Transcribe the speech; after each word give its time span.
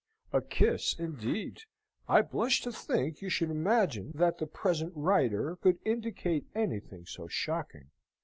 A 0.33 0.41
kiss, 0.41 0.95
indeed! 0.97 1.59
I 2.07 2.23
blush 2.23 2.61
to 2.63 2.71
think 2.71 3.21
you 3.21 3.29
should 3.29 3.51
imagine 3.51 4.13
that 4.15 4.39
the 4.39 4.47
present 4.47 4.93
writer 4.95 5.57
could 5.57 5.77
indicate 5.85 6.47
anything 6.55 7.05
so 7.05 7.27
shocking!) 7.27 7.91